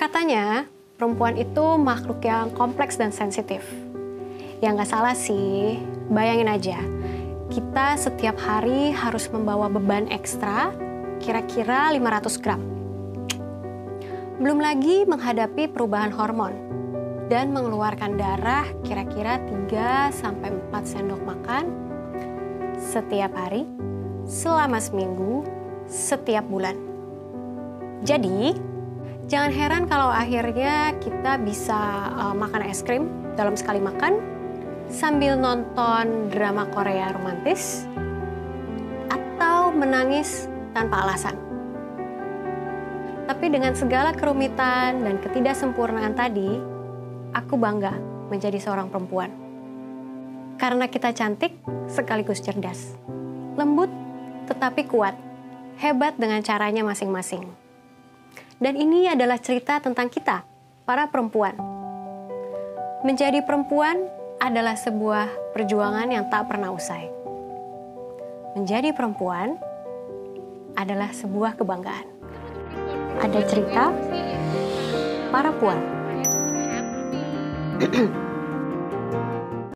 Katanya, 0.00 0.64
perempuan 0.96 1.36
itu 1.36 1.76
makhluk 1.76 2.24
yang 2.24 2.48
kompleks 2.56 2.96
dan 2.96 3.12
sensitif. 3.12 3.60
Ya 4.64 4.72
nggak 4.72 4.88
salah 4.88 5.12
sih, 5.12 5.76
bayangin 6.08 6.48
aja. 6.48 6.80
Kita 7.52 8.00
setiap 8.00 8.40
hari 8.40 8.96
harus 8.96 9.28
membawa 9.28 9.68
beban 9.68 10.08
ekstra, 10.08 10.72
kira-kira 11.20 11.92
500 11.92 12.40
gram. 12.40 12.64
Belum 14.40 14.56
lagi 14.56 15.04
menghadapi 15.04 15.68
perubahan 15.68 16.16
hormon 16.16 16.56
dan 17.28 17.52
mengeluarkan 17.52 18.16
darah 18.16 18.64
kira-kira 18.80 19.36
3 19.68 20.16
sampai 20.16 20.48
4 20.72 20.80
sendok 20.96 21.20
makan 21.28 21.68
setiap 22.80 23.36
hari 23.36 23.68
selama 24.24 24.80
seminggu 24.80 25.44
setiap 25.84 26.48
bulan. 26.48 26.88
Jadi, 28.00 28.69
jangan 29.30 29.54
heran 29.54 29.84
kalau 29.86 30.10
akhirnya 30.10 30.90
kita 30.98 31.38
bisa 31.38 32.10
uh, 32.18 32.34
makan 32.34 32.66
es 32.66 32.82
krim 32.82 33.06
dalam 33.38 33.54
sekali 33.54 33.78
makan 33.78 34.18
sambil 34.90 35.38
nonton 35.38 36.26
drama 36.34 36.66
Korea 36.74 37.14
romantis 37.14 37.86
atau 39.06 39.70
menangis 39.70 40.50
tanpa 40.74 41.06
alasan. 41.06 41.38
Tapi 43.30 43.46
dengan 43.46 43.78
segala 43.78 44.10
kerumitan 44.10 45.06
dan 45.06 45.22
ketidaksempurnaan 45.22 46.18
tadi, 46.18 46.58
aku 47.30 47.54
bangga 47.54 47.94
menjadi 48.26 48.58
seorang 48.58 48.90
perempuan. 48.90 49.30
Karena 50.58 50.90
kita 50.90 51.14
cantik 51.14 51.54
sekaligus 51.86 52.42
cerdas. 52.42 52.98
Lembut 53.54 53.88
tetapi 54.50 54.90
kuat. 54.90 55.14
Hebat 55.78 56.18
dengan 56.18 56.42
caranya 56.42 56.82
masing-masing. 56.82 57.69
Dan 58.60 58.76
ini 58.76 59.08
adalah 59.08 59.40
cerita 59.40 59.80
tentang 59.80 60.12
kita, 60.12 60.44
para 60.84 61.08
perempuan. 61.08 61.56
Menjadi 63.02 63.40
perempuan 63.40 64.04
adalah 64.36 64.76
sebuah 64.76 65.56
perjuangan 65.56 66.12
yang 66.12 66.28
tak 66.28 66.44
pernah 66.52 66.68
usai. 66.68 67.08
Menjadi 68.52 68.92
perempuan 68.92 69.56
adalah 70.76 71.08
sebuah 71.16 71.56
kebanggaan 71.56 72.20
ada 73.20 73.40
cerita 73.44 73.92
para 75.28 75.52
puan. 75.60 75.78